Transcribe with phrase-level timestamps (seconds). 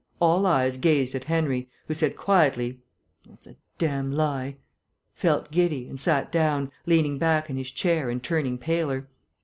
[0.19, 2.81] All eyes gazed at Henry, who said quietly,
[3.29, 4.57] "That is a damned lie,"
[5.13, 9.07] felt giddy, and sat down, leaning back in his chair and turning paler.